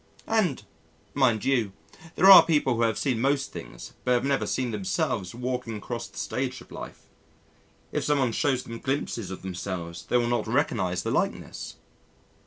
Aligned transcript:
And, 0.25 0.63
mind 1.13 1.45
you, 1.45 1.73
there 2.15 2.25
are 2.31 2.43
people 2.43 2.73
who 2.75 2.81
have 2.81 2.97
seen 2.97 3.21
most 3.21 3.51
things 3.51 3.93
but 4.03 4.13
have 4.13 4.25
never 4.25 4.47
seen 4.47 4.71
themselves 4.71 5.35
walking 5.35 5.77
across 5.77 6.07
the 6.07 6.17
stage 6.17 6.59
of 6.59 6.71
life. 6.71 7.03
If 7.91 8.03
someone 8.05 8.31
shows 8.31 8.63
them 8.63 8.79
glimpses 8.79 9.29
of 9.29 9.43
themselves 9.43 10.07
they 10.09 10.17
will 10.17 10.25
not 10.25 10.47
recognise 10.47 11.03
the 11.03 11.11
likeness. 11.11 11.75